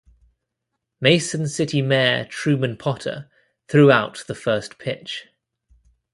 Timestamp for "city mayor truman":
1.47-2.75